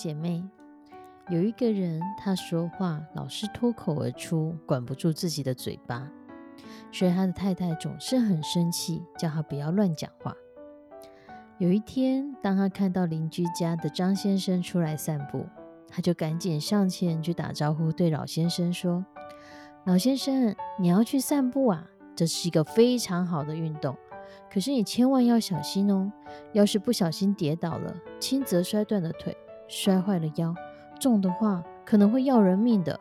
[0.00, 0.42] 姐妹，
[1.28, 6.10] 有一个人，他说话老是脱口而出，管不住自己的嘴巴，
[6.90, 10.34] 所以他的太太总是很生气，叫他不要乱讲话。
[11.58, 15.44] 有一天，当他看到邻居家的张先生出来散步，
[15.86, 19.04] 他就赶紧上前去打招呼，对老先生说
[19.84, 21.86] ：“老先生，你要去散步啊？
[22.16, 23.94] 这是一个非常好的运动，
[24.50, 26.10] 可是你千万要小心哦，
[26.54, 29.36] 要是不小心跌倒了，轻则摔断了腿。”
[29.70, 30.52] 摔坏了腰，
[30.98, 32.98] 重的话可能会要人命的。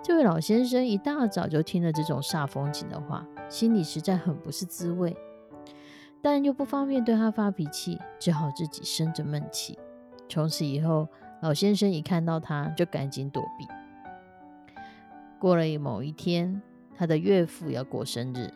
[0.00, 5.16] 这位老先生一大早就听了这种煞风景的话，心里实在很不是滋味，
[6.22, 9.76] 但又不方便对他发脾气，只好自己生着闷气。
[10.28, 11.08] 从此以后，
[11.40, 13.66] 老先生一看到他就赶紧躲避。
[15.40, 16.62] 过了某一天，
[16.96, 18.52] 他的岳父要过生日，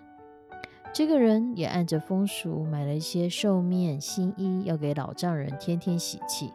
[0.93, 6.53] 这个人也按着风俗买了一些寿面新衣，要给老丈人添添喜气。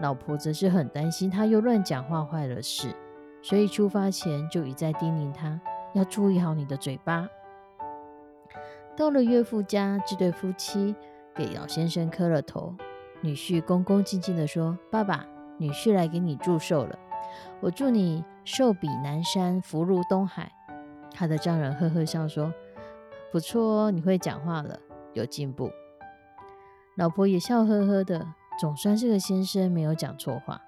[0.00, 2.94] 老婆则是很担心他又乱讲话坏了事，
[3.42, 5.60] 所以出发前就一再叮咛他
[5.92, 7.28] 要注意好你的嘴巴。
[8.96, 10.94] 到了岳父家，这对夫妻
[11.34, 12.74] 给老先生磕了头，
[13.20, 16.98] 女婿恭恭敬敬地说：“爸爸，女婿来给你祝寿了，
[17.60, 20.52] 我祝你寿比南山，福如东海。”
[21.14, 22.52] 他的丈人呵呵笑说
[23.32, 24.78] ：“不错哦，你会讲话了，
[25.14, 25.70] 有进步。”
[26.96, 28.26] 老婆也笑呵呵的。
[28.58, 30.60] 总算这个先生没有讲错话。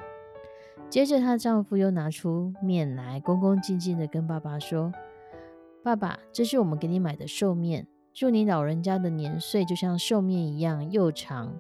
[0.89, 4.93] 接着，她丈夫又拿出面来，恭恭敬敬的跟爸爸说
[5.85, 11.53] ：“爸爸，这是我们给你买的寿面，祝你老人家的年岁就像寿面一样又长。”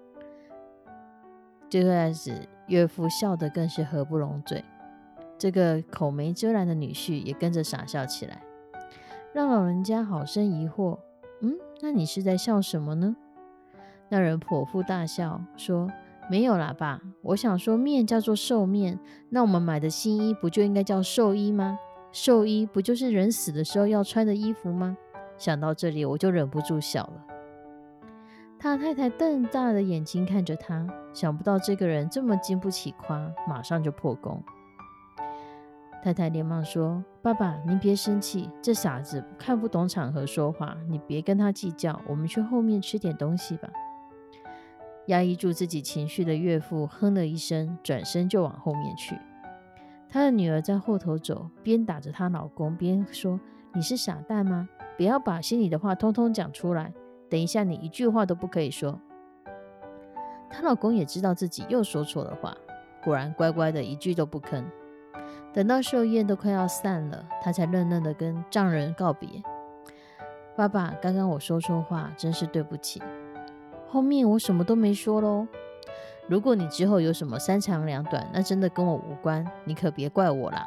[1.71, 4.65] 这段子，岳父笑得更是合不拢嘴，
[5.39, 8.43] 这个口没遮拦的女婿也跟着傻笑起来，
[9.33, 10.99] 让老人家好生疑惑
[11.41, 13.15] ：“嗯，那你是在笑什么呢？”
[14.11, 15.89] 那人颇腹大笑说。
[16.31, 17.01] 没有啦，爸。
[17.23, 21.77] 我想说，面叫做寿面，那我们买的新衣不就应该叫寿衣吗？
[22.13, 24.97] 寿衣不就是人死的时候要穿的衣服吗？
[25.37, 27.27] 想到这里，我就忍不住笑了。
[28.61, 34.41] 他太太瞪大的眼睛看着他，想不到这个人这么经不起夸，马上就破功。
[36.05, 43.69] 太太连忙说：“爸爸，您别生气，这傻子看不懂场合说话，你别跟他计较，我们去后面吃点东西吧。”
[45.11, 49.19] 压抑住自己情绪的岳父哼了一声，转身就往后面去。
[50.09, 53.39] 他的女儿在后头走，边打着她老公，边说
[53.75, 54.69] ：“你是傻蛋吗？
[54.97, 56.93] 不要把心里的话通通讲出来。
[57.29, 59.01] 等一下，你一句话都不可以说。”
[60.49, 62.57] 她老公也知道自己又说错了话，
[63.05, 64.65] 果然乖乖的一句都不吭。
[65.53, 69.29] 等到寿宴都快要散了，他才愣愣的跟丈人告别
[70.57, 73.03] ：“爸爸，刚刚我说错话，真是对不起。”
[73.91, 75.49] 后面我什么都没说喽。
[76.29, 80.65] 如果你之后有什么三长两短，那真的跟我无关，你可别怪我啦。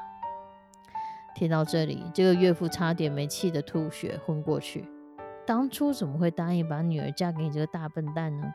[1.33, 4.89] 听到这里，这个岳父差点没气得吐血昏过去。
[5.45, 8.53] 当初怎么会答应把女儿嫁给你这个大笨蛋呢？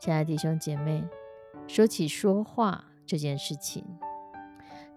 [0.00, 1.04] 亲爱的弟兄姐妹，
[1.68, 3.86] 说起说话这件事情，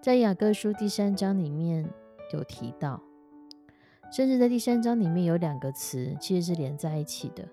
[0.02, 1.88] 在雅各书第三章里面
[2.32, 3.00] 有提到。
[4.10, 7.46] 甚至在第三章里面有两个词，其实是连在一起的，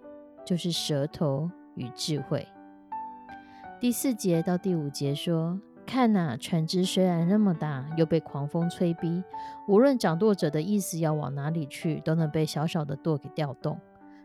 [0.46, 2.48] 就是舌头与智慧。
[3.80, 9.22] 第四节到第五节说：“看呐，船只虽然那么大，又被狂风吹逼，
[9.68, 13.78] 无论掌舵者的意思要往哪里去，都能被小小的舵给调动。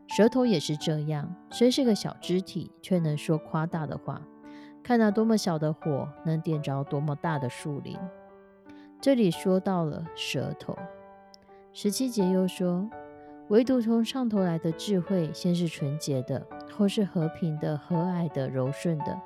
[0.06, 4.22] 舌头也是这样，虽是个小肢体，却能说夸大的话。
[4.84, 7.98] 看那多么小的火，能点着多么大的树林。”
[9.02, 10.76] 这里说到了舌头。
[11.72, 12.90] 十七节又说
[13.48, 19.16] ：“唯独从上头来的智慧，先是纯洁的，后是和平的、和蔼的、柔顺的，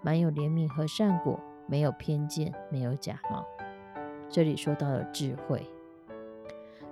[0.00, 3.44] 满有怜悯和善果，没有偏见，没有假冒。
[4.28, 5.66] 这里说到了智慧，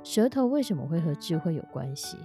[0.03, 2.17] 舌头为什么会和智慧有关系？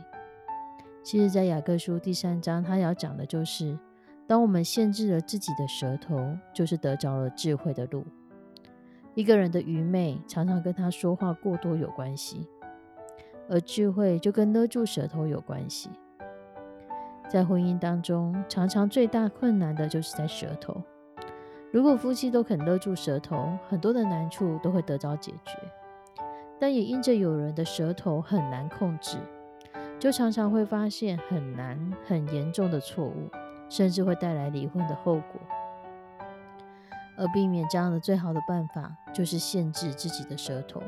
[1.04, 3.78] 其实，在雅各书第三章，他要讲的就是，
[4.26, 8.04] 当我们限制了自己的舌头，就是得着了智慧的路。
[9.14, 12.48] 一个人的愚昧，常常跟他说话过多有关系，
[13.50, 15.90] 而智慧就跟勒住舌头有关系。
[17.30, 20.82] 在婚姻当中，常常最大困难的就是在舌头。
[21.72, 25.52] 如果夫妻都肯勒住舌头，很多的难处都会得到解决。
[26.60, 29.18] 但也因着有人的舌头很难控制，
[29.98, 33.30] 就常常会发现很难、很严重的错误，
[33.70, 35.42] 甚至会带来离婚的后果。
[37.18, 40.82] 而避免这样的最好的办法，就是限制自己的舌头。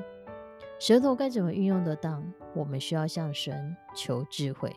[0.79, 2.23] 舌头该怎么运用得当？
[2.55, 4.75] 我们需要向神求智慧。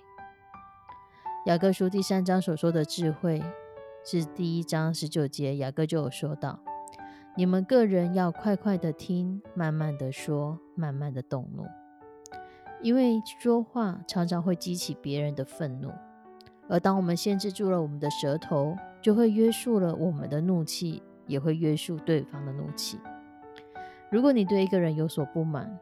[1.47, 3.43] 雅各书第三章所说的智慧。
[4.09, 6.61] 是第一章十九节，雅各就有说到：
[7.37, 11.65] 你们个人要快快的听，慢慢的说，慢慢的动怒，
[12.81, 15.91] 因为说话常常会激起别人的愤怒。
[16.69, 23.01] 而当我们限制住了我们的舌头，就会约束了我们的怒气，也会约束对方的怒气。
[24.11, 25.79] 如果你对一个人有所不满，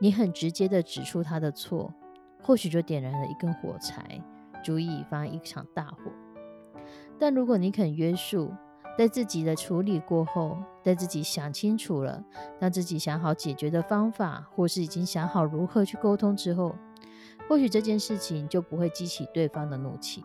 [0.00, 1.92] 你很直接的指出他的错，
[2.42, 4.20] 或许就点燃了一根火柴，
[4.64, 6.10] 足以引发一场大火。
[7.18, 8.52] 但如果你肯约束，
[8.98, 12.22] 在自己的处理过后，在自己想清楚了，
[12.58, 16.74] 让自己想好解决的方法，或是已经想好如何去沟通之后，
[17.48, 20.22] 或许这件事情就不会激起对方的怒气。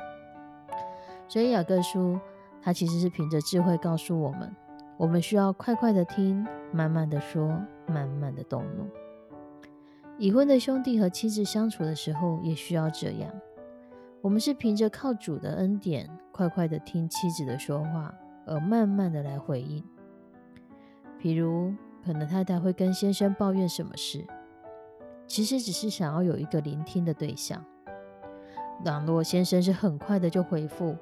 [1.27, 2.19] 所以雅各书，
[2.61, 4.53] 它其实是凭着智慧告诉我们，
[4.97, 7.47] 我们需要快快的听，慢慢的说，
[7.87, 8.87] 慢慢的动怒。
[10.17, 13.29] 已婚的兄弟和妻子相处的时候，也需要这样。
[14.21, 18.13] 我们是凭着靠主的恩典，快快的听妻子的说话，
[18.45, 19.83] 而慢慢的来回应。
[21.21, 24.25] 譬如，可能太太会跟先生抱怨什么事，
[25.27, 27.63] 其实只是想要有一个聆听的对象。
[28.83, 30.95] 倘若先生是很快的就回复，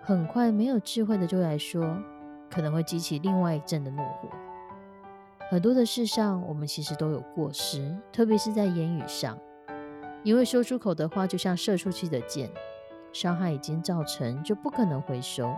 [0.00, 1.96] 很快没有智慧的就来说，
[2.52, 4.28] 可能会激起另外一阵的怒火。
[5.50, 9.38] 很多的事上，我们其实都有过失，特别是在言语上。
[10.22, 12.50] 因为说出口的话就像射出去的箭，
[13.12, 15.52] 伤害已经造成，就不可能回收。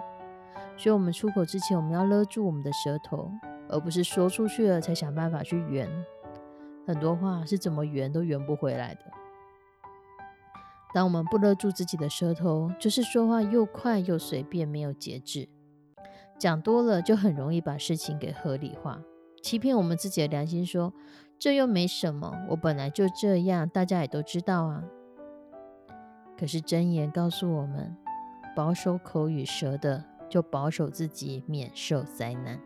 [0.76, 3.30] 所以，我们出口之前，我们要勒住我们的舌头，
[3.68, 5.88] 而不是说出去了才想办法去圆。
[6.86, 9.00] 很多话是怎么圆都圆不回来的。
[10.92, 15.48] 当我们不勒住自己的舌头，就是说话又快又随便，没有节制，
[16.38, 19.00] 讲多了就很容易把事情给合理化，
[19.42, 20.92] 欺骗我们自己的良心，说。
[21.36, 24.84] 这又没什么，我本来就这样，大家也都知道啊。
[26.38, 27.94] 可是真言告诉我们，
[28.54, 32.58] 保守口与舌的，就保守自己免受灾难。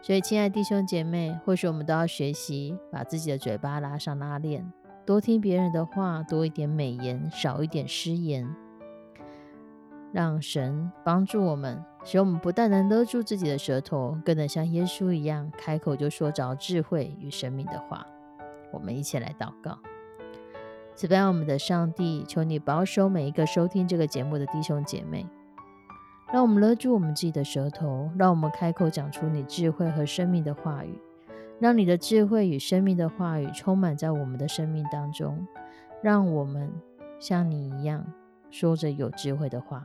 [0.00, 4.72] 所以，亲爱弟兄姐妹，或许我们都要学习，把自己的嘴巴拉上拉链，
[5.04, 8.48] 多听别人的话，多一点美言，少一点失言。
[10.12, 18.06] 让神帮助我们，使我们不但能勒住自己的舌头，更能像耶稣一样，开口就说着智慧与生命的话。
[18.72, 19.78] 我们一起来祷告：
[20.94, 25.26] 慈悲我们的上帝，求你保守每一个收听这个节目的弟兄姐妹，
[26.32, 30.98] 让我们勒住我们自己的舌头，让我们开口讲出你智慧和生命的话语，
[31.60, 35.46] 让你的智慧与生命的话语充满在我们的生命当中，
[36.02, 36.68] 让我们
[37.20, 38.04] 像你一样
[38.50, 39.82] 说着有智慧的话。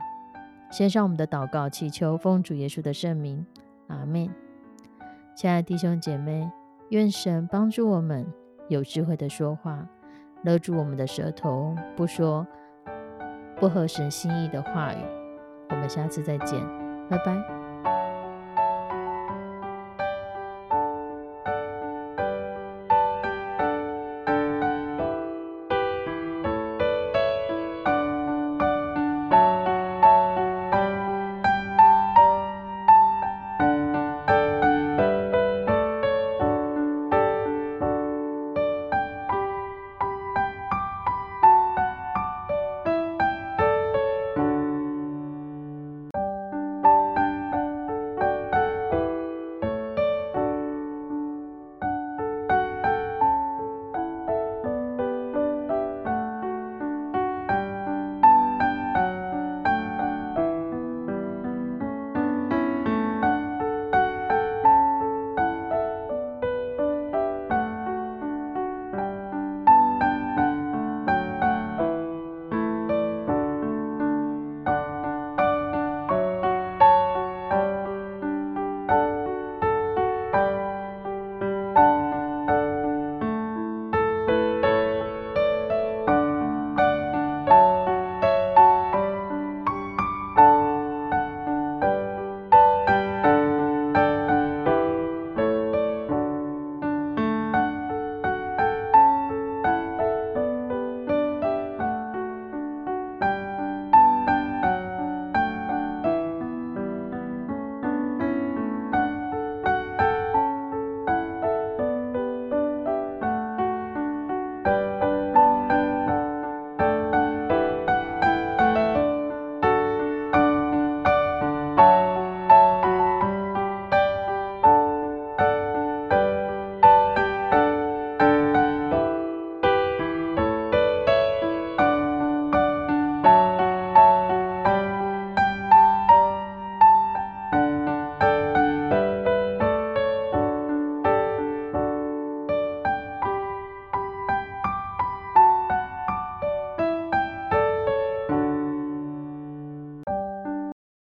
[0.70, 3.44] 献上我们的祷告，祈求奉主耶稣的圣名，
[3.88, 4.28] 阿门。
[5.34, 6.50] 亲爱的弟兄姐妹，
[6.90, 8.26] 愿神帮助我们
[8.68, 9.88] 有智慧的说话，
[10.42, 12.46] 勒住我们的舌头，不说
[13.56, 14.98] 不合神心意的话语。
[15.70, 16.60] 我们下次再见，
[17.08, 17.57] 拜拜。